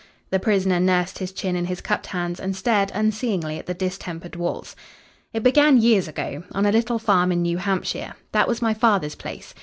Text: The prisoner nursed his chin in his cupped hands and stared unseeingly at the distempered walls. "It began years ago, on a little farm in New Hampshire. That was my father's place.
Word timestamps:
The 0.31 0.39
prisoner 0.39 0.79
nursed 0.79 1.19
his 1.19 1.31
chin 1.31 1.55
in 1.55 1.65
his 1.65 1.79
cupped 1.79 2.07
hands 2.07 2.39
and 2.39 2.55
stared 2.55 2.91
unseeingly 2.95 3.59
at 3.59 3.67
the 3.67 3.75
distempered 3.75 4.35
walls. 4.35 4.75
"It 5.31 5.43
began 5.43 5.77
years 5.77 6.07
ago, 6.07 6.41
on 6.53 6.65
a 6.65 6.71
little 6.71 6.97
farm 6.97 7.31
in 7.31 7.43
New 7.43 7.59
Hampshire. 7.59 8.15
That 8.31 8.47
was 8.47 8.63
my 8.63 8.73
father's 8.73 9.13
place. 9.13 9.53